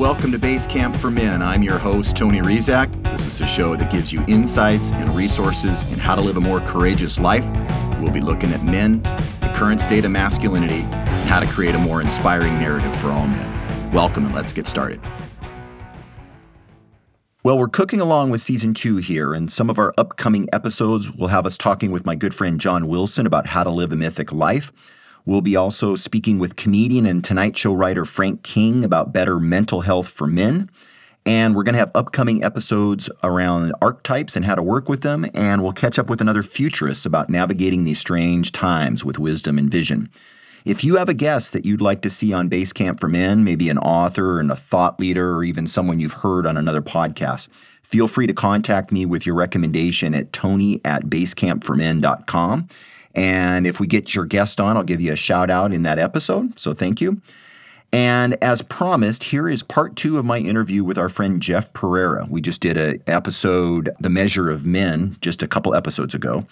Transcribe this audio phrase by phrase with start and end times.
[0.00, 1.42] welcome to Base Camp for Men.
[1.42, 2.90] I'm your host, Tony Rizak.
[3.12, 6.40] This is a show that gives you insights and resources in how to live a
[6.40, 7.44] more courageous life.
[8.00, 11.78] We'll be looking at men, the current state of masculinity, and how to create a
[11.78, 13.92] more inspiring narrative for all men.
[13.92, 15.02] Welcome, and let's get started.
[17.42, 21.28] Well, we're cooking along with season two here, and some of our upcoming episodes will
[21.28, 24.32] have us talking with my good friend John Wilson about how to live a mythic
[24.32, 24.72] life.
[25.26, 29.82] We'll be also speaking with comedian and Tonight Show writer Frank King about better mental
[29.82, 30.70] health for men.
[31.26, 35.26] And we're going to have upcoming episodes around archetypes and how to work with them.
[35.34, 39.70] And we'll catch up with another futurist about navigating these strange times with wisdom and
[39.70, 40.08] vision.
[40.64, 43.68] If you have a guest that you'd like to see on Basecamp for Men, maybe
[43.70, 47.48] an author and a thought leader, or even someone you've heard on another podcast,
[47.82, 52.68] feel free to contact me with your recommendation at tony at basecampformen.com.
[53.14, 55.98] And if we get your guest on, I'll give you a shout out in that
[55.98, 56.58] episode.
[56.58, 57.20] So thank you.
[57.92, 62.28] And as promised, here is part two of my interview with our friend Jeff Perera.
[62.28, 66.46] We just did an episode, The Measure of Men, just a couple episodes ago.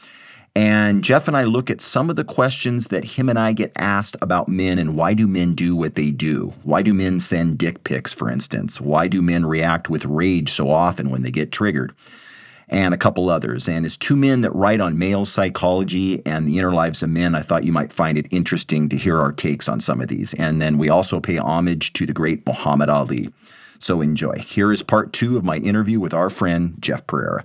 [0.57, 3.71] And Jeff and I look at some of the questions that him and I get
[3.77, 6.53] asked about men and why do men do what they do?
[6.65, 8.81] Why do men send dick pics, for instance?
[8.81, 11.95] Why do men react with rage so often when they get triggered?
[12.71, 13.67] And a couple others.
[13.67, 17.35] And as two men that write on male psychology and the inner lives of men,
[17.35, 20.35] I thought you might find it interesting to hear our takes on some of these.
[20.35, 23.33] And then we also pay homage to the great Muhammad Ali.
[23.79, 24.39] So enjoy.
[24.39, 27.45] Here is part two of my interview with our friend Jeff Perera.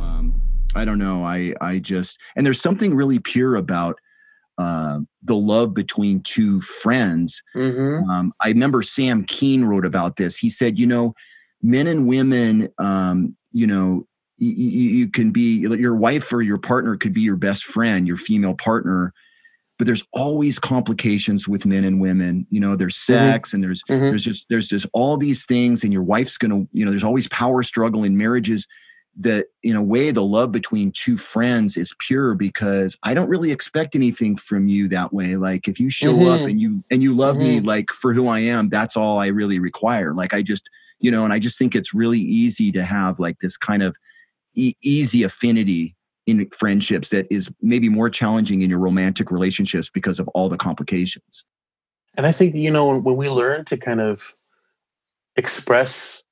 [0.00, 0.34] Um,
[0.74, 1.24] I don't know.
[1.24, 4.00] I I just and there's something really pure about
[4.58, 7.42] uh, the love between two friends.
[7.54, 8.08] Mm-hmm.
[8.08, 10.36] Um, I remember Sam Keen wrote about this.
[10.36, 11.14] He said, you know,
[11.62, 14.06] men and women, um, you know,
[14.38, 18.16] you, you can be your wife or your partner could be your best friend, your
[18.16, 19.12] female partner,
[19.78, 22.46] but there's always complications with men and women.
[22.50, 23.30] You know, there's mm-hmm.
[23.30, 23.56] sex mm-hmm.
[23.56, 24.04] and there's mm-hmm.
[24.04, 27.28] there's just there's just all these things, and your wife's gonna, you know, there's always
[27.28, 28.66] power struggle in marriages
[29.16, 33.52] that in a way the love between two friends is pure because i don't really
[33.52, 36.30] expect anything from you that way like if you show mm-hmm.
[36.30, 37.44] up and you and you love mm-hmm.
[37.44, 41.10] me like for who i am that's all i really require like i just you
[41.10, 43.96] know and i just think it's really easy to have like this kind of
[44.54, 45.94] e- easy affinity
[46.26, 50.56] in friendships that is maybe more challenging in your romantic relationships because of all the
[50.56, 51.44] complications
[52.16, 54.34] and i think you know when we learn to kind of
[55.36, 56.23] express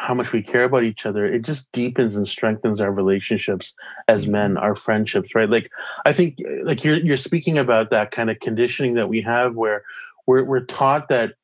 [0.00, 3.74] how much we care about each other it just deepens and strengthens our relationships
[4.08, 4.32] as mm-hmm.
[4.32, 5.70] men our friendships right like
[6.06, 9.82] i think like you're you're speaking about that kind of conditioning that we have where
[10.26, 11.34] we're we're taught that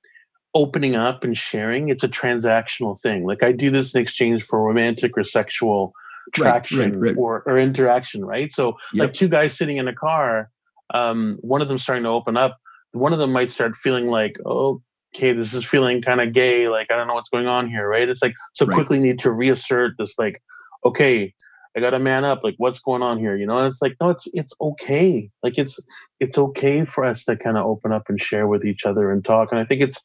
[0.55, 4.63] opening up and sharing it's a transactional thing like i do this in exchange for
[4.63, 5.93] romantic or sexual
[6.35, 7.17] traction right, right, right.
[7.19, 9.05] Or, or interaction right so yep.
[9.05, 10.51] like two guys sitting in a car
[10.95, 12.59] um, one of them starting to open up
[12.93, 14.81] one of them might start feeling like oh
[15.17, 16.69] okay, this is feeling kind of gay.
[16.69, 18.09] Like, I don't know what's going on here, right?
[18.09, 18.75] It's like, so right.
[18.75, 20.43] quickly need to reassert this, like,
[20.85, 21.35] okay,
[21.77, 22.41] I got to man up.
[22.43, 23.37] Like, what's going on here?
[23.37, 25.31] You know, and it's like, no, it's it's okay.
[25.43, 25.79] Like, it's
[26.21, 29.25] it's okay for us to kind of open up and share with each other and
[29.25, 29.49] talk.
[29.51, 30.03] And I think it's,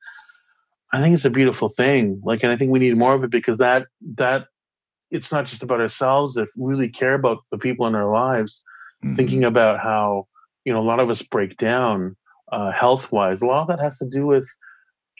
[0.91, 2.21] I think it's a beautiful thing.
[2.25, 4.47] Like, and I think we need more of it because that that
[5.11, 6.37] it's not just about ourselves.
[6.37, 8.63] If we really care about the people in our lives,
[9.03, 9.13] mm-hmm.
[9.13, 10.27] thinking about how
[10.65, 12.17] you know a lot of us break down
[12.51, 13.41] uh, health wise.
[13.41, 14.49] A lot of that has to do with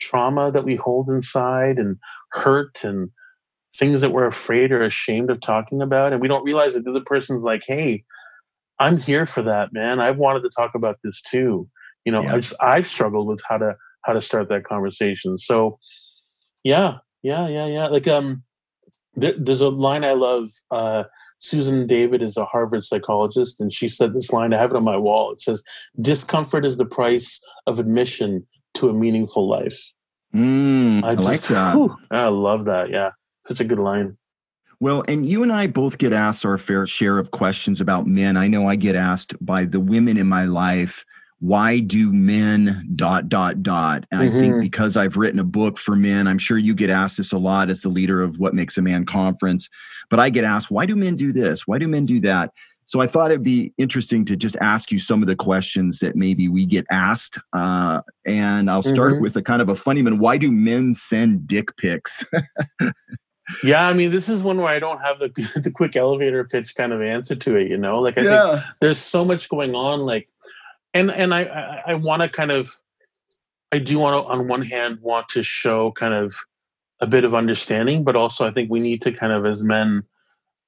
[0.02, 1.96] trauma that we hold inside and
[2.32, 3.10] hurt and
[3.74, 6.90] things that we're afraid or ashamed of talking about and we don't realize that the
[6.90, 8.04] other person's like hey
[8.78, 10.00] i'm here for that man.
[10.00, 11.68] I've wanted to talk about this too.
[12.04, 12.34] You know yeah.
[12.34, 15.38] I've, I've struggled with how to how to start that conversation.
[15.38, 15.78] So
[16.64, 17.86] yeah yeah yeah yeah.
[17.88, 18.42] Like um
[19.14, 21.02] there, there's a line i love uh
[21.38, 24.84] susan david is a harvard psychologist and she said this line i have it on
[24.84, 25.32] my wall.
[25.32, 25.62] It says
[26.00, 29.92] discomfort is the price of admission to a meaningful life.
[30.34, 31.76] Mm, I, just, I, like that.
[31.76, 32.90] Whew, I love that.
[32.90, 33.10] Yeah,
[33.46, 34.16] such a good line.
[34.80, 38.36] Well, and you and I both get asked our fair share of questions about men.
[38.36, 41.04] I know I get asked by the women in my life,
[41.38, 44.06] why do men dot dot dot?
[44.10, 44.36] And mm-hmm.
[44.36, 44.60] I think mm-hmm.
[44.60, 47.68] because I've written a book for men, I'm sure you get asked this a lot
[47.68, 49.68] as the leader of What Makes a Man conference.
[50.08, 51.66] But I get asked, why do men do this?
[51.66, 52.52] Why do men do that?
[52.84, 56.16] So I thought it'd be interesting to just ask you some of the questions that
[56.16, 57.38] maybe we get asked.
[57.52, 59.22] Uh, and I'll start mm-hmm.
[59.22, 60.18] with a kind of a funny one.
[60.18, 62.24] Why do men send dick pics?
[63.64, 65.28] yeah, I mean, this is one where I don't have the,
[65.62, 68.00] the quick elevator pitch kind of answer to it, you know?
[68.00, 68.50] Like I yeah.
[68.50, 70.28] think there's so much going on, like
[70.94, 72.70] and and I I, I want to kind of
[73.72, 76.34] I do want to on one hand want to show kind of
[77.00, 80.04] a bit of understanding, but also I think we need to kind of as men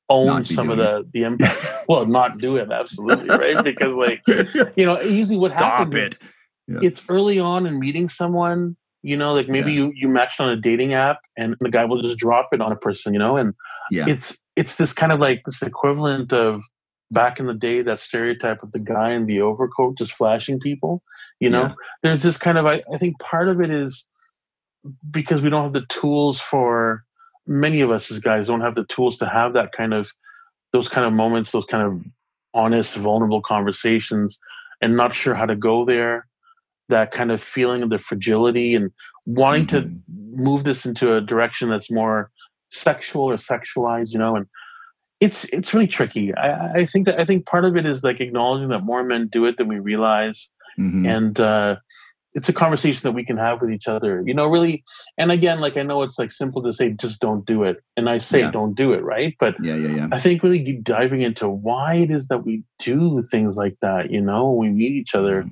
[0.08, 1.60] own some of the the impact.
[1.88, 4.22] well, not do it absolutely right because like
[4.76, 6.12] you know usually what Stop happens it.
[6.12, 6.22] is
[6.68, 6.78] Yeah.
[6.82, 8.76] it's early on in meeting someone.
[9.02, 12.00] You know, like maybe you you matched on a dating app and the guy will
[12.00, 13.12] just drop it on a person.
[13.12, 13.52] You know, and
[13.90, 14.04] Yeah.
[14.08, 16.62] it's it's this kind of like this equivalent of
[17.10, 21.02] back in the day that stereotype of the guy in the overcoat just flashing people.
[21.38, 21.74] You know, Yeah.
[22.02, 24.06] there's this kind of I, I think part of it is
[25.10, 27.04] because we don't have the tools for
[27.46, 30.10] many of us as guys don't have the tools to have that kind of
[30.72, 32.02] those kind of moments those kind of
[32.54, 34.38] honest vulnerable conversations
[34.80, 36.26] and not sure how to go there
[36.88, 38.90] that kind of feeling of the fragility and
[39.26, 39.68] wanting Mhm.
[39.68, 39.90] to
[40.36, 42.30] move this into a direction that's more
[42.68, 44.46] sexual or sexualized you know and
[45.20, 48.20] it's it's really tricky i i think that i think part of it is like
[48.20, 51.06] acknowledging that more men do it than we realize Mhm.
[51.16, 51.76] and uh,
[52.34, 54.82] it's a conversation that we can have with each other you know really
[55.18, 58.08] and again like i know it's like simple to say just don't do it and
[58.08, 58.50] i say Yeah.
[58.50, 60.08] don't do it right but yeah, yeah, yeah.
[60.12, 64.20] i think really diving into why it is that we do things like that you
[64.20, 65.46] know we meet each other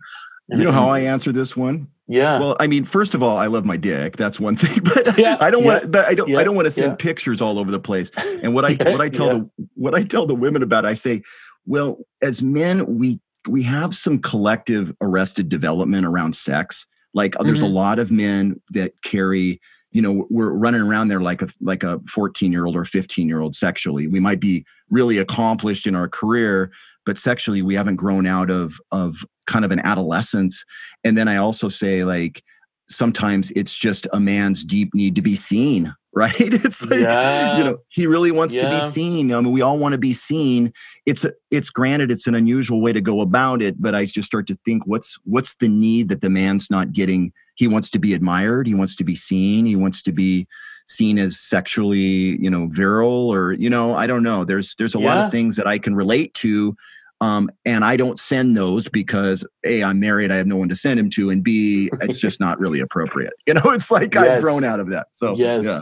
[0.50, 0.60] Mm-hmm.
[0.60, 1.86] You know how I answer this one?
[2.08, 4.16] yeah Well, I mean, first of all, I love my dick.
[4.16, 5.90] That's one thing, but Yeah, I don't yeah, want.
[5.92, 6.34] But I don't.
[6.36, 6.96] I don't want to send yeah.
[6.96, 8.10] pictures all over the place.
[8.42, 9.32] And what I Yeah, what I tell yeah.
[9.32, 11.22] the what I tell the women about, I say,
[11.64, 16.86] well, as men, we we have some collective arrested development around sex.
[17.14, 17.74] Like there's a Mhm.
[17.74, 19.60] lot of men that carry.
[19.90, 23.28] You know, we're running around there like a like a 14 year old or 15
[23.28, 24.06] year old sexually.
[24.06, 26.70] We might be really accomplished in our career,
[27.04, 30.64] but sexually we haven't grown out of of kind of an adolescence.
[31.04, 32.42] And then I also say like
[32.88, 36.34] sometimes it's just a man's deep need to be seen, right?
[36.38, 37.56] It's like Yeah.
[37.56, 39.32] you know he really wants to be seen.
[39.32, 40.72] I mean, we all want to be seen.
[41.06, 44.26] It's a, it's granted it's an unusual way to go about it, but I just
[44.26, 47.32] start to think what's what's the need that the man's not getting.
[47.54, 48.66] He wants to be admired.
[48.66, 49.64] He wants to be seen.
[49.64, 50.46] He wants to be
[50.86, 54.44] seen as sexually, you know, virile or you know, I don't know.
[54.44, 56.76] There's there's a lot of things that I can relate to.
[57.22, 60.76] Um, and I don't send those because A, I'm married, I have no one to
[60.76, 63.32] send him to, and B, it's just not really appropriate.
[63.46, 65.08] You know, it's like I've grown out of that.
[65.12, 65.80] So yes yeah.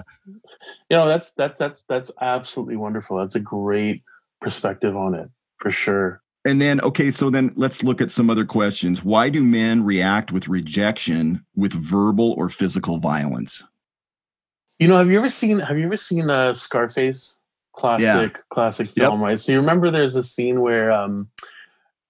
[0.91, 4.03] you know that's that's that's that's absolutely wonderful that's a great
[4.41, 8.47] perspective on it for sure And then, okay, so then let's look at some other
[8.47, 9.05] questions.
[9.05, 13.63] Why do men react with rejection with verbal or physical violence?
[14.79, 17.40] You know, have you ever seen have you ever seen uh Scarface?
[17.73, 19.07] Classic classic Yep.
[19.07, 19.39] film, right?
[19.39, 21.29] So you remember there's a scene where um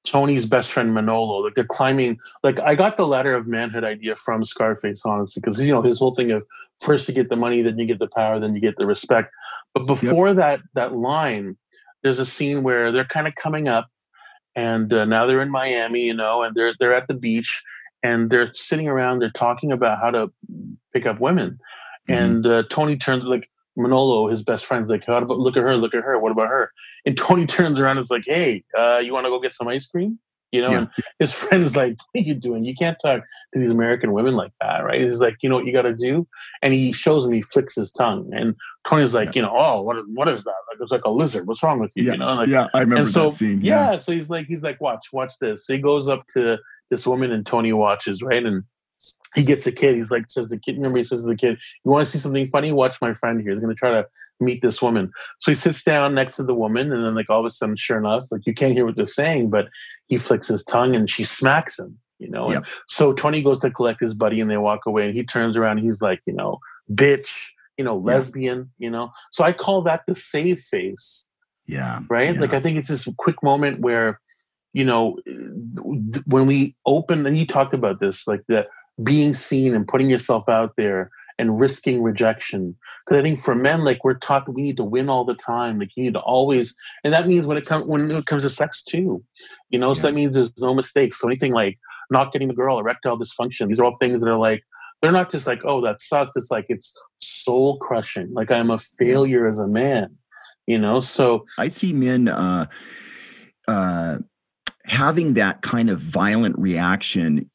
[0.04, 4.16] Tony's best friend Manolo, like they're climbing like I got the ladder of manhood idea
[4.16, 6.42] from Scarface, honestly, because you know his whole thing of
[6.80, 9.32] first you get the money, then you get the power, then you get the respect.
[9.74, 11.56] But before that that line,
[12.02, 13.88] there's a scene where they're kind of coming up
[14.56, 17.62] and uh, now they're in Miami, you know, and they're they're at the beach
[18.02, 20.32] and they're sitting around, they're talking about how to
[20.94, 21.58] pick up women.
[22.08, 22.18] Mhm.
[22.18, 23.50] And uh, Tony turns like
[23.80, 25.76] Manolo, his best friend's like, "How about look at her?
[25.76, 26.18] Look at her.
[26.18, 26.70] What about her?"
[27.06, 29.68] And Tony turns around and is like, "Hey, uh, you want to go get some
[29.68, 30.18] ice cream?"
[30.52, 30.78] You know, Yeah.
[30.78, 30.88] and
[31.20, 32.64] his friend's like, "What are you doing?
[32.64, 35.64] You can't talk to these American women like that, right?" He's like, "You know what
[35.66, 36.26] you got to do?"
[36.62, 37.32] And he shows him.
[37.32, 38.54] He flicks his tongue, and
[38.88, 39.96] Tony's like, "You know, oh, what?
[40.08, 40.54] What is that?
[40.70, 41.46] Like it's like a lizard.
[41.46, 43.60] What's wrong with you?" Yeah, You know, like, yeah, I remember so that scene.
[43.62, 43.96] yeah.
[43.98, 46.58] so he's like he's like watch watch this so he goes up to
[46.90, 48.64] this woman and tony watches right and
[49.34, 51.58] he gets a kid he's like says the kid remember he says to the kid
[51.84, 54.06] you want to see something funny watch my friend here he's going to try to
[54.40, 57.40] meet this woman so he sits down next to the woman and then like all
[57.40, 59.68] of a sudden sure enough like you can't hear what they're saying but
[60.06, 62.64] he flicks his tongue and she smacks him you know and Yep.
[62.88, 65.78] so tony goes to collect his buddy and they walk away and he turns around
[65.78, 66.58] and he's like you know
[66.92, 68.14] bitch you know Yeah.
[68.14, 71.26] lesbian you know so i call that the save face
[71.66, 72.34] yeah, right?
[72.34, 72.40] yeah.
[72.40, 74.20] Like I think it's this quick moment where,
[74.72, 75.18] you know,
[76.28, 78.66] when we open, and you talked about this, like the
[79.02, 82.76] being seen and putting yourself out there and risking rejection.
[83.04, 85.34] Because I think for men, like we're taught that we need to win all the
[85.34, 85.78] time.
[85.78, 88.50] Like you need to always, and that means when it comes when it comes to
[88.50, 89.24] sex too,
[89.70, 89.94] you know.
[89.94, 91.18] So that means there's no mistakes.
[91.18, 91.78] So anything like
[92.10, 94.62] not getting the girl, erectile dysfunction, these are all things that are like
[95.00, 96.36] they're not just like oh that sucks.
[96.36, 98.32] It's like it's soul crushing.
[98.32, 100.16] Like I'm a failure as a man,
[100.66, 101.00] you know.
[101.00, 102.66] So I see men uh,
[103.66, 104.18] uh,
[104.84, 107.50] having that kind of violent reaction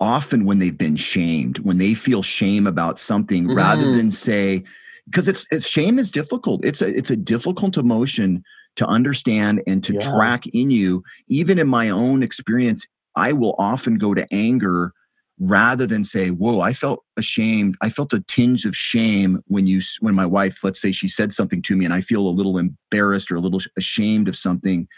[0.00, 3.92] often when they've been shamed, when they feel shame about something, rather Mhm.
[3.92, 4.62] than say,
[5.06, 6.64] because it's it's shame is difficult.
[6.64, 8.42] It's a it's a difficult emotion
[8.76, 10.00] to understand and to Yeah.
[10.00, 11.02] track in you.
[11.28, 12.86] Even in my own experience,
[13.16, 14.92] I will often go to anger
[15.38, 17.76] rather than say, "Whoa, I felt ashamed.
[17.80, 21.32] I felt a tinge of shame when you when my wife, let's say, she said
[21.32, 24.88] something to me, and I feel a little embarrassed or a little ashamed of something."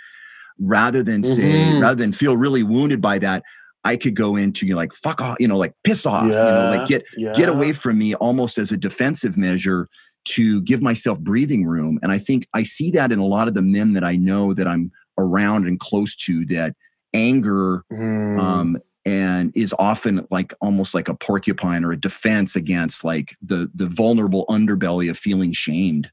[0.60, 1.80] Rather than say, Mhm.
[1.82, 3.44] rather than feel really wounded by that,
[3.84, 6.32] I could go into you know, like fuck off, you know, like piss off, you
[6.32, 7.04] know, like get
[7.34, 9.88] get away from me almost as a defensive measure
[10.26, 11.98] to give myself breathing room.
[12.02, 14.52] And I think I see that in a lot of the men that I know
[14.54, 16.74] that I'm around and close to that
[17.14, 18.38] anger mm.
[18.38, 23.70] um, and is often like almost like a porcupine or a defense against like the
[23.74, 26.10] the vulnerable underbelly of feeling shamed.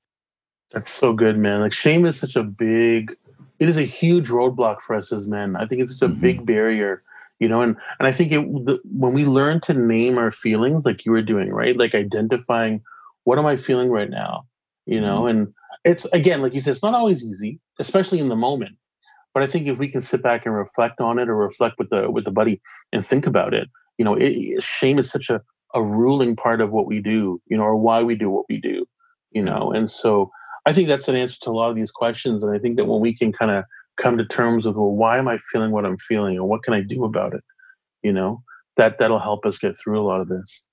[0.71, 1.61] That's so good, man.
[1.61, 3.15] Like shame is such a big
[3.59, 5.55] it is a huge roadblock for us as men.
[5.55, 6.21] I think it's such a mm-hmm.
[6.21, 7.03] big barrier,
[7.39, 10.85] you know, and and I think it the, when we learn to name our feelings
[10.85, 11.77] like you were doing, right?
[11.77, 12.81] Like identifying
[13.23, 14.45] what am I feeling right now,
[14.85, 15.37] you know, mm-hmm.
[15.37, 18.77] and it's again like you said it's not always easy, especially in the moment.
[19.33, 21.89] But I think if we can sit back and reflect on it or reflect with
[21.89, 22.61] the with the buddy
[22.93, 25.41] and think about it, you know, it, shame is such a,
[25.73, 28.61] a ruling part of what we do, you know, or why we do what we
[28.61, 28.85] do,
[29.31, 29.73] you know.
[29.73, 30.31] And so
[30.65, 32.43] I think that's an answer to a lot of these questions.
[32.43, 33.65] And I think that when we can kind of
[33.97, 36.73] come to terms with, well, why am I feeling what I'm feeling and what can
[36.73, 37.43] I do about it?
[38.03, 38.43] You know,
[38.77, 40.65] that that'll help us get through a lot of this.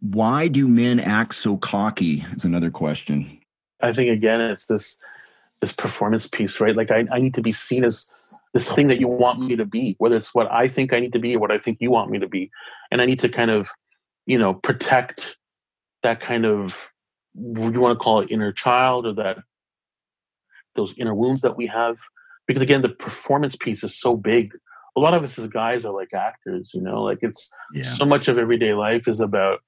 [0.00, 2.24] Why do men act so cocky?
[2.32, 3.38] Is another question.
[3.82, 4.98] I think again, it's this
[5.60, 6.74] this performance piece, right?
[6.74, 8.08] Like I, I need to be seen as
[8.52, 11.12] this thing that you want me to be, whether it's what I think I need
[11.12, 12.50] to be or what I think you want me to be.
[12.90, 13.68] And I need to kind of,
[14.26, 15.38] you know, protect
[16.02, 16.92] that kind of
[17.34, 19.38] would you want to call it inner child or that
[20.74, 21.96] those inner wounds that we have.
[22.50, 24.58] Because again, the performance piece is so big.
[24.96, 27.84] A lot of us as guys are like actors, you know, like it's yeah.
[27.84, 29.60] so much of everyday life is about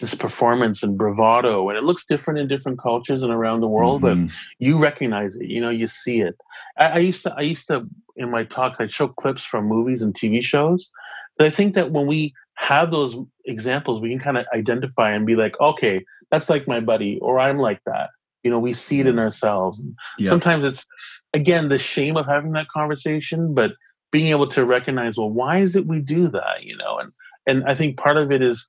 [0.00, 4.00] this performance and bravado and it looks different in different cultures and around the world
[4.00, 4.28] mm-hmm.
[4.28, 6.36] but you recognize it you know you see it
[6.78, 7.84] I, I, used to i used to
[8.16, 10.90] in my talks i'd show clips from movies and tv shows
[11.36, 13.14] but i think that when we have those
[13.44, 17.38] examples we can kind of identify and be like okay that's like my buddy or
[17.38, 18.08] i'm like that
[18.42, 19.82] you know we see it in ourselves
[20.18, 20.28] yep.
[20.28, 20.86] sometimes it's
[21.34, 23.72] again the shame of having that conversation but
[24.10, 27.12] being able to recognize well why is it we do that you know and
[27.46, 28.68] and i think part of it is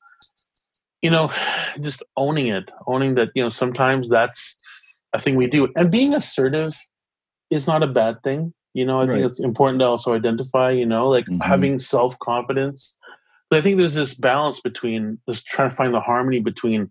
[1.01, 1.31] you know,
[1.81, 4.57] just owning it, owning that, you know, sometimes that's
[5.13, 5.67] a thing we do.
[5.75, 6.75] And being assertive
[7.49, 8.53] is not a bad thing.
[8.73, 9.15] You know, I right.
[9.15, 11.41] think it's important to also identify, you know, like mm-hmm.
[11.41, 12.97] having self confidence.
[13.49, 16.89] But I think there's this balance between just trying to find the harmony between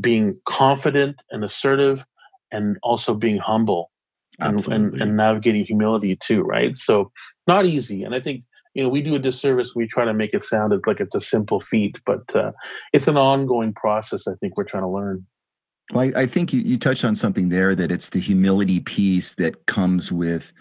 [0.00, 2.04] being confident and assertive
[2.52, 3.90] and also being humble
[4.38, 6.76] and, and, and navigating humility too, right?
[6.76, 7.10] So
[7.46, 8.02] not easy.
[8.02, 8.44] And I think
[8.76, 11.20] you know we do a disservice we try to make it sound like it's a
[11.20, 12.52] simple feat but uh,
[12.92, 15.26] it's an ongoing process i think we're trying to learn
[15.92, 19.34] well i, I think you, you touched on something there that it's the humility piece
[19.36, 20.52] that comes with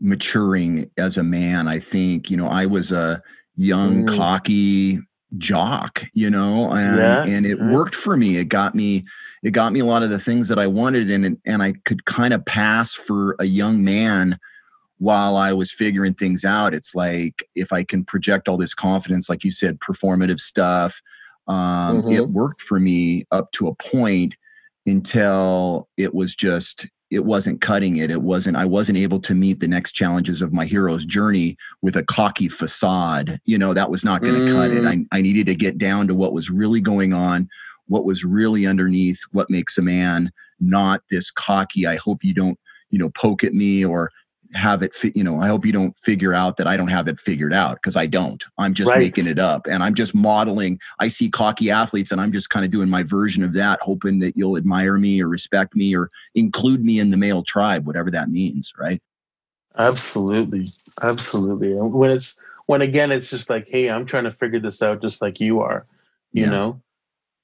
[0.00, 3.22] maturing as a man i think you know i was a
[3.56, 4.16] young mm.
[4.16, 5.00] cocky
[5.38, 7.24] jock you know and yeah.
[7.24, 9.04] and it worked for me it got me
[9.42, 12.04] it got me a lot of the things that i wanted and and i could
[12.04, 14.38] kind of pass for a young man
[15.02, 19.28] while I was figuring things out, it's like if I can project all this confidence,
[19.28, 21.02] like you said, performative stuff,
[21.48, 22.12] um, mm-hmm.
[22.12, 24.36] it worked for me up to a point
[24.86, 29.60] until it was just it wasn't cutting it it wasn't i wasn't able to meet
[29.60, 34.04] the next challenges of my hero's journey with a cocky facade you know that was
[34.04, 34.54] not going to mm.
[34.54, 35.06] cut it mm.
[35.12, 37.48] I, I needed to get down to what was really going on
[37.86, 42.58] what was really underneath what makes a man not this cocky i hope you don't
[42.90, 44.10] you know poke at me or
[44.54, 47.08] have it fi- you know i hope you don't figure out that i don't have
[47.08, 48.44] it figured out because i don't.
[48.58, 48.98] I'm just right.
[48.98, 50.78] making it up and i'm just modeling.
[50.98, 54.18] I see cocky athletes and i'm just kind of doing my version of that hoping
[54.20, 58.10] that you'll admire me or respect me or include me in the male tribe whatever
[58.10, 59.02] that means right?
[59.78, 60.66] Absolutely.
[61.02, 61.72] Absolutely.
[61.72, 65.00] And when it's when again it's just like hey i'm trying to figure this out
[65.00, 65.86] just like you are
[66.32, 66.50] you yeah.
[66.50, 66.82] know?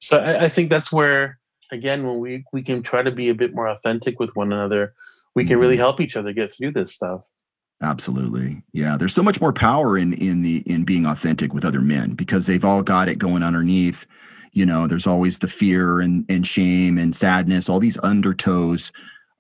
[0.01, 1.37] So I, I think that's where
[1.71, 4.95] again when we we can try to be a bit more authentic with one another
[5.39, 5.83] we can really mm-hmm.
[5.83, 7.23] help each other get through this stuff.
[7.81, 8.61] Absolutely.
[8.73, 12.15] Yeah there's so much more power in in the in being authentic with other men
[12.15, 14.05] because they've all got it going underneath.
[14.53, 18.91] You know there's always the fear and and shame and sadness all these undertows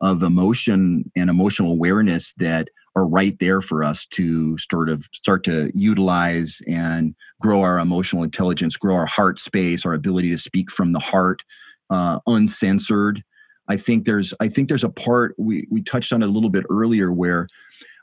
[0.00, 5.42] of emotion and emotional awareness that are right there for us to sort of start
[5.44, 10.70] to utilize and grow our emotional intelligence grow our heart space our ability to speak
[10.70, 11.42] from the heart
[11.90, 13.24] uh, uncensored
[13.68, 16.50] I think there's I think there's a part we we touched on it a little
[16.50, 17.48] bit earlier where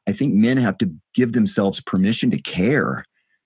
[0.08, 3.06] I think men have to give themselves permission to care,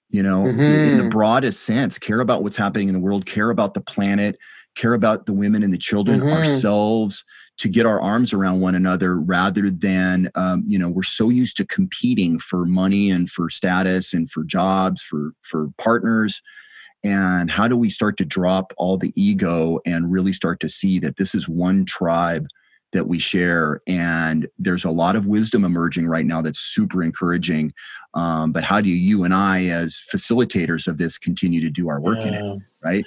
[0.09, 0.59] you know, mm-hmm.
[0.59, 1.09] in the mm-hmm.
[1.09, 4.37] broadest sense, care about what's happening in the world, care about the planet,
[4.75, 6.33] care about the women and the children, mm-hmm.
[6.33, 7.23] ourselves,
[7.59, 11.57] to get our arms around one another rather than, um, you know, we're so used
[11.57, 16.41] to competing for money and for status and for jobs, for for partners
[17.03, 20.99] and how do we start to drop all the ego and really start to see
[20.99, 22.47] that this is one tribe
[22.91, 23.81] that we share?
[23.87, 27.73] And there's a lot of wisdom emerging right now that's super encouraging.
[28.13, 32.01] Um, but how do you and i as facilitators of this continue to do our
[32.01, 32.27] work yeah.
[32.27, 33.05] in it right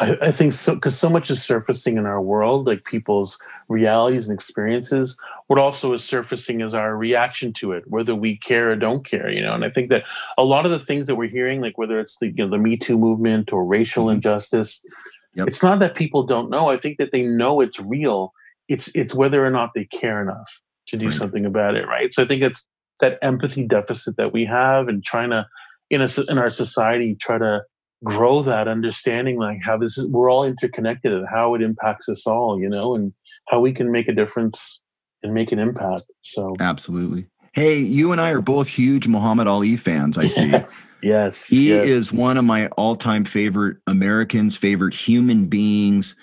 [0.00, 3.38] I, I think so because so much is surfacing in our world, like people's
[3.68, 5.16] realities and experiences.
[5.46, 9.30] What also is surfacing is our reaction to it, whether we care or don't care.
[9.30, 10.04] You know, and I think that
[10.38, 12.58] a lot of the things that we're hearing, like whether it's the you know the
[12.58, 14.16] Me Too movement or racial mm-hmm.
[14.16, 14.82] injustice,
[15.34, 15.46] yep.
[15.46, 16.70] it's not that people don't know.
[16.70, 18.32] I think that they know it's real.
[18.68, 21.14] It's it's whether or not they care enough to do right.
[21.14, 22.12] something about it, right?
[22.12, 22.66] So I think it's
[23.00, 25.46] that empathy deficit that we have, and trying to
[25.90, 27.62] in a in our society try to
[28.04, 32.26] grow that understanding like how this is we're all interconnected and how it impacts us
[32.26, 33.12] all you know and
[33.48, 34.80] how we can make a difference
[35.22, 39.76] and make an impact so absolutely hey you and i are both huge muhammad ali
[39.76, 41.86] fans i see yes yes he yes.
[41.86, 46.16] is one of my all-time favorite americans favorite human beings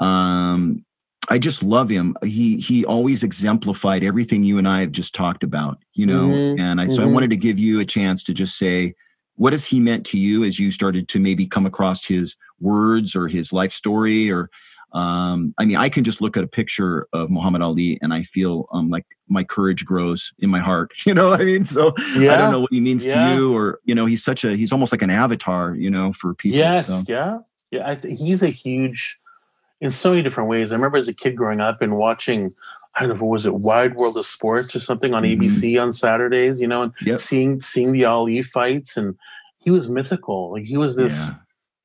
[0.00, 0.84] um
[1.30, 2.16] I just love him.
[2.22, 6.28] He he always exemplified everything you and I have just talked about, you know.
[6.28, 6.60] Mm-hmm.
[6.60, 7.08] And I so mm-hmm.
[7.08, 8.94] I wanted to give you a chance to just say
[9.36, 13.16] what has he meant to you as you started to maybe come across his words
[13.16, 14.50] or his life story or
[14.94, 18.22] um, I mean, I can just look at a picture of Muhammad Ali and I
[18.22, 20.92] feel um, like my courage grows in my heart.
[21.04, 21.64] You know what I mean?
[21.66, 22.32] So yeah.
[22.32, 23.30] I don't know what he means yeah.
[23.30, 26.12] to you, or you know, he's such a he's almost like an avatar, you know,
[26.12, 26.56] for people.
[26.56, 27.02] Yes, so.
[27.08, 27.38] yeah,
[27.70, 27.90] yeah.
[27.90, 29.18] I th- he's a huge
[29.80, 30.72] in so many different ways.
[30.72, 32.52] I remember as a kid growing up and watching
[32.96, 35.42] I don't know, was it Wide World of Sports or something on mm-hmm.
[35.42, 37.20] ABC on Saturdays, you know, and yep.
[37.20, 39.16] seeing seeing the Ali fights and
[39.58, 40.52] he was mythical.
[40.52, 41.34] Like he was this yeah.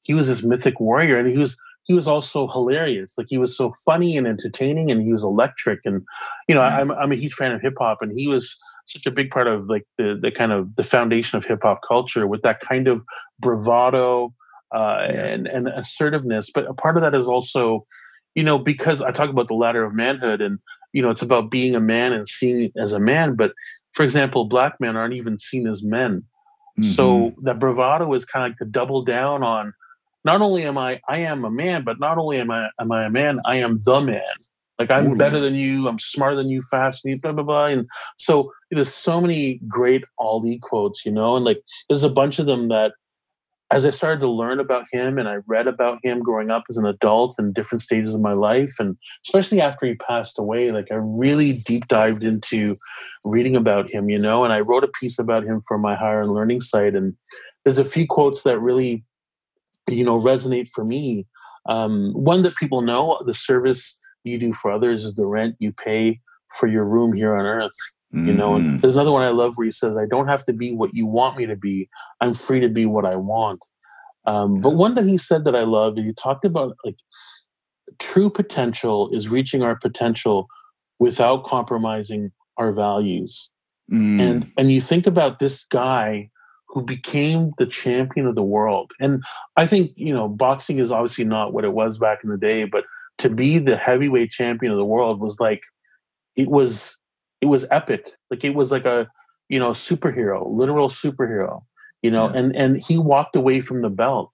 [0.04, 3.18] he was this mythic warrior and he was he was also hilarious.
[3.18, 5.80] Like he was so funny and entertaining and he was electric.
[5.86, 6.04] And
[6.48, 6.78] you know, yeah.
[6.78, 9.48] I'm I'm a huge fan of hip hop and he was such a big part
[9.48, 12.88] of like the the kind of the foundation of hip hop culture with that kind
[12.88, 13.02] of
[13.40, 14.34] bravado
[14.72, 15.26] uh, yeah.
[15.26, 16.52] and and assertiveness.
[16.54, 17.88] But a part of that is also,
[18.36, 20.60] you know, because I talk about the ladder of manhood and
[20.94, 23.36] you know, it's about being a man and seeing as a man.
[23.36, 23.54] But
[23.94, 26.24] for example, black men aren't even seen as men.
[26.80, 26.92] Mm-hmm.
[26.92, 29.74] So that bravado is kind of like to double down on
[30.26, 33.06] not only am I I am a man, but not only am I am I
[33.06, 34.24] a man, I am the man.
[34.78, 37.66] Like I'm better than you, I'm smarter than you, faster than you, blah blah blah.
[37.66, 42.40] And so there's so many great Ali quotes, you know, and like there's a bunch
[42.40, 42.94] of them that
[43.72, 46.78] as I started to learn about him and I read about him growing up as
[46.78, 50.88] an adult in different stages of my life, and especially after he passed away, like
[50.92, 52.76] I really deep dived into
[53.24, 56.22] reading about him, you know, and I wrote a piece about him for my Higher
[56.22, 56.96] Unlearning site.
[56.96, 57.16] And
[57.64, 59.04] there's a few quotes that really,
[59.88, 61.28] you know, resonate for me.
[61.68, 65.72] Um, one that people know the service you do for others is the rent you
[65.72, 66.20] pay
[66.58, 67.78] for your room here on earth.
[68.12, 68.82] You know, and mm.
[68.82, 71.06] there's another one I love where he says, I don't have to be what you
[71.06, 71.90] want me to be.
[72.20, 73.64] I'm free to be what I want.
[74.26, 76.96] Um, but one that he said that I love, he talked about like
[78.00, 80.48] true potential is reaching our potential
[80.98, 83.52] without compromising our values.
[83.92, 84.22] Mm.
[84.22, 86.30] And and you think about this guy
[86.68, 88.92] who became the champion of the world.
[89.00, 89.24] And
[89.56, 92.66] I think, you know, boxing is obviously not what it was back in the day,
[92.66, 92.84] but
[93.20, 95.62] to be the heavyweight champion of the world was like
[96.36, 96.99] it was
[97.42, 98.06] it was epic.
[98.30, 99.08] Like it was like a
[99.48, 101.64] you know superhero, literal superhero.
[102.02, 102.40] You know, yeah.
[102.40, 104.32] and and he walked away from the belt.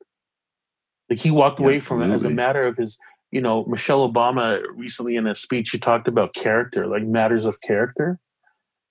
[1.10, 2.12] Like he walked yeah, away from absolutely.
[2.12, 3.00] it as a matter of his.
[3.32, 7.60] You know, Michelle Obama recently in a speech she talked about character, like matters of
[7.60, 8.20] character,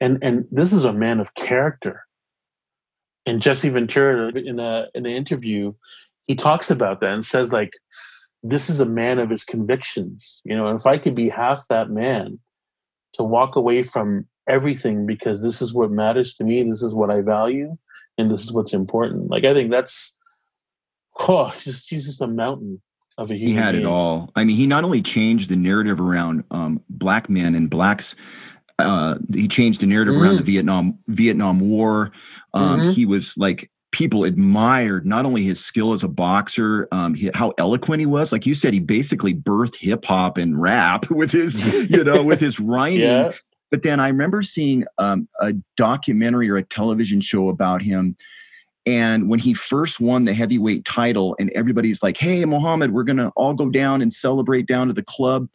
[0.00, 2.04] and and this is a man of character.
[3.26, 5.72] And Jesse Ventura in a in an interview,
[6.26, 7.72] he talks about that and says like,
[8.42, 10.42] this is a man of his convictions.
[10.44, 12.38] You know, and if I could be half that man,
[13.14, 17.12] to walk away from everything because this is what matters to me, this is what
[17.12, 17.76] I value,
[18.18, 19.30] and this is what's important.
[19.30, 20.16] Like I think that's
[21.20, 22.82] oh, just he's just a mountain
[23.18, 23.48] of a human.
[23.48, 23.84] He had being.
[23.84, 24.30] it all.
[24.36, 28.14] I mean, he not only changed the narrative around um, black men and blacks.
[28.78, 30.24] Uh, he changed the narrative mm-hmm.
[30.24, 30.46] around the mm.
[30.46, 32.10] Vietnam Vietnam War.
[32.54, 32.90] Um, mm-hmm.
[32.90, 37.52] He was like people admired not only his skill as a boxer, um, he, how
[37.58, 38.32] eloquent he was.
[38.32, 42.40] Like you said, he basically birthed hip hop and rap with his, you know, with
[42.40, 43.00] his rhyming.
[43.00, 43.30] Yeah.
[43.70, 48.16] But then I remember seeing um, a documentary or a television show about him.
[48.84, 53.18] And when he first won the heavyweight title, and everybody's like, hey, Muhammad, we're going
[53.18, 55.48] to all go down and celebrate down to the club.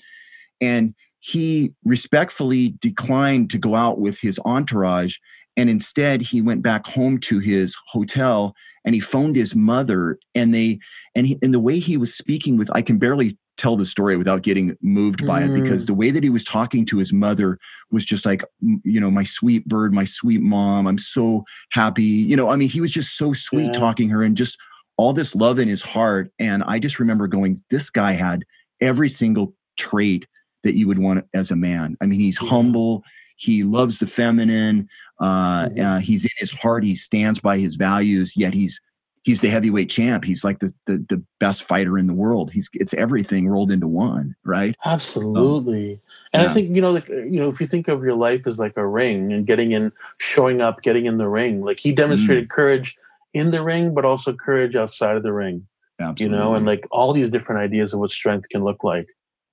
[0.61, 5.17] And he respectfully declined to go out with his entourage
[5.59, 10.53] and instead he went back home to his hotel and he phoned his mother and
[10.53, 10.79] they
[11.15, 14.15] and he, and the way he was speaking with i can barely tell the story
[14.15, 15.49] without getting moved by mm.
[15.49, 15.87] it because mm.
[15.87, 17.59] the way that he was talking to his mother
[17.91, 18.41] was just like
[18.83, 22.69] you know my sweet bird my sweet mom i'm so happy you know i mean
[22.69, 23.71] he was just so sweet yeah.
[23.73, 24.57] talking her and just
[24.95, 28.45] all this love in his heart and i just remember going this guy had
[28.79, 30.25] every single trait
[30.63, 32.47] that you would want as a man i mean he's yeah.
[32.47, 33.03] humble
[33.39, 34.89] he loves the feminine.
[35.19, 35.81] Uh, mm-hmm.
[35.81, 36.83] uh, he's in his heart.
[36.83, 38.35] He stands by his values.
[38.35, 38.81] Yet he's
[39.23, 40.25] he's the heavyweight champ.
[40.25, 42.51] He's like the, the, the best fighter in the world.
[42.51, 44.75] He's it's everything rolled into one, right?
[44.85, 45.93] Absolutely.
[45.93, 45.99] Um,
[46.33, 46.49] and yeah.
[46.49, 48.75] I think you know, like you know, if you think of your life as like
[48.75, 52.49] a ring and getting in, showing up, getting in the ring, like he demonstrated mm.
[52.49, 52.97] courage
[53.33, 55.65] in the ring, but also courage outside of the ring.
[55.99, 56.37] Absolutely.
[56.37, 59.07] You know, and like all these different ideas of what strength can look like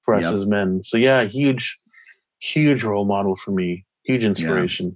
[0.05, 0.35] for us yep.
[0.35, 0.83] as men.
[0.85, 1.77] So yeah, huge,
[2.40, 3.85] huge role model for me.
[4.05, 4.87] Huge inspiration.
[4.87, 4.92] Yeah.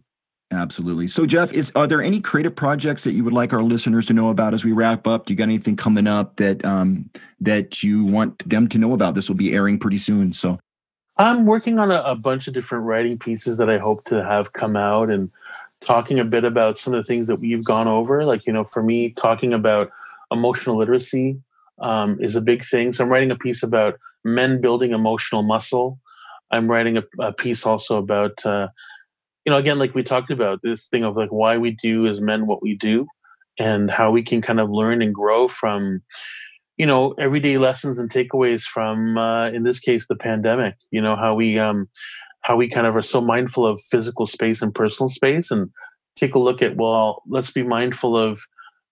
[0.53, 1.07] Absolutely.
[1.07, 4.12] So, Jeff, is are there any creative projects that you would like our listeners to
[4.12, 5.26] know about as we wrap up?
[5.26, 7.09] Do you got anything coming up that um,
[7.40, 9.14] that you want them to know about?
[9.14, 10.33] This will be airing pretty soon.
[10.33, 10.59] So,
[11.16, 14.53] I'm working on a, a bunch of different writing pieces that I hope to have
[14.53, 15.31] come out and
[15.81, 18.24] talking a bit about some of the things that we've gone over.
[18.24, 19.90] Like, you know, for me, talking about
[20.33, 21.40] emotional literacy
[21.79, 22.92] um, is a big thing.
[22.92, 26.00] So, I'm writing a piece about men building emotional muscle.
[26.50, 28.68] I'm writing a, a piece also about uh,
[29.44, 32.20] you know, again, like we talked about this thing of like why we do as
[32.20, 33.06] men what we do
[33.58, 36.02] and how we can kind of learn and grow from,
[36.76, 41.16] you know, everyday lessons and takeaways from, uh, in this case, the pandemic, you know,
[41.16, 41.88] how we, um,
[42.42, 45.70] how we kind of are so mindful of physical space and personal space and
[46.16, 48.40] take a look at, well, let's be mindful of,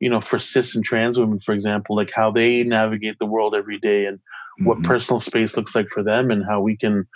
[0.01, 3.55] you know, for cis and trans women, for example, like how they navigate the world
[3.55, 4.67] every day and mm-hmm.
[4.67, 7.07] what personal space looks like for them and how we can,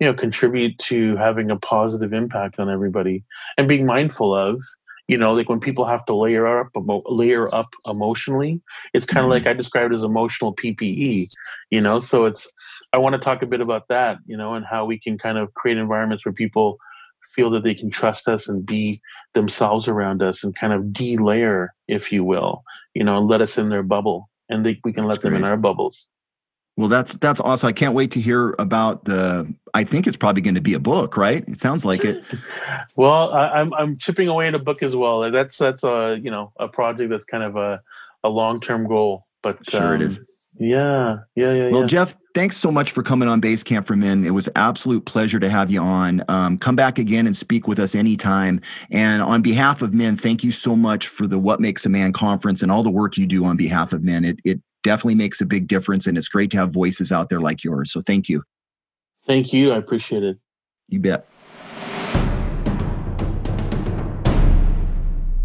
[0.00, 3.24] you know contribute to having a positive impact on everybody
[3.56, 4.62] and being mindful of
[5.08, 6.68] you know like when people have to layer up
[7.06, 8.60] layer up emotionally
[8.94, 9.44] it's kind of mm-hmm.
[9.44, 11.26] like i described as emotional ppe
[11.70, 11.98] you know?
[11.98, 12.50] So it's
[12.92, 15.38] i want to talk a bit about that you know and how we can kind
[15.38, 16.78] of create environments where people
[17.34, 19.00] feel that they can trust us and be
[19.34, 22.62] themselves around us and kind of de-layer if you will
[22.94, 25.34] you know and let us in their bubble and they, we can That's let them
[25.34, 26.08] in our bubbles
[26.76, 27.68] well, that's that's awesome.
[27.68, 29.52] I can't wait to hear about the.
[29.74, 31.46] I think it's probably going to be a book, right?
[31.46, 32.24] It sounds like it.
[32.96, 35.30] well, I, am I'm, I'm chipping away at a book as well.
[35.30, 37.82] That's that's a you know a project that's kind of a
[38.24, 39.26] a long term goal.
[39.42, 40.20] But sure, um, it is.
[40.58, 41.70] Yeah, yeah, yeah.
[41.70, 41.86] Well, yeah.
[41.86, 44.24] Jeff, thanks so much for coming on Base Camp for Men.
[44.24, 46.22] It was absolute pleasure to have you on.
[46.28, 48.60] Um, come back again and speak with us anytime.
[48.90, 52.12] And on behalf of men, thank you so much for the What Makes a Man
[52.12, 54.24] conference and all the work you do on behalf of men.
[54.24, 56.06] It it definitely makes a big difference.
[56.06, 57.92] And it's great to have voices out there like yours.
[57.92, 58.42] So thank you.
[59.24, 59.72] Thank you.
[59.72, 60.38] I appreciate it.
[60.88, 61.26] You bet.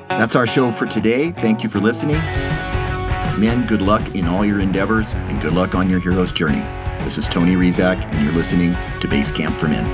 [0.09, 1.31] That's our show for today.
[1.31, 2.19] Thank you for listening.
[3.37, 6.63] Men, good luck in all your endeavors and good luck on your hero's journey.
[7.03, 9.85] This is Tony Rizak, and you're listening to Base Camp for Men.